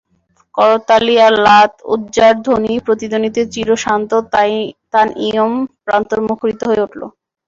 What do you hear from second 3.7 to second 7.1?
শান্ত তানঈম প্রান্তর মুখরিত হয়ে উঠল।